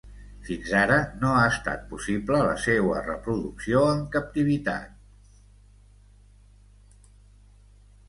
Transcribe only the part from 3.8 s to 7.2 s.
en captivitat.